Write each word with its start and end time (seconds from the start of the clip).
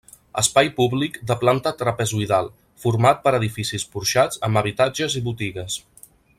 Espai 0.41 0.69
públic 0.77 1.19
de 1.31 1.35
planta 1.43 1.73
trapezoidal, 1.81 2.49
format 2.85 3.21
per 3.27 3.35
edificis 3.41 3.87
porxats 3.97 4.43
amb 4.49 4.63
habitatges 4.63 5.21
i 5.21 5.27
botigues. 5.31 5.79